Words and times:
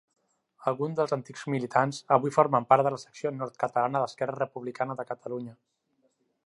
Alguns 0.69 0.95
dels 0.99 1.11
antics 1.17 1.43
militants 1.55 1.99
avui 2.17 2.33
formen 2.39 2.65
part 2.73 2.87
de 2.89 2.93
la 2.95 3.01
secció 3.03 3.33
nord-catalana 3.37 4.03
d'Esquerra 4.05 4.43
Republicana 4.43 4.99
de 5.03 5.07
Catalunya. 5.13 5.57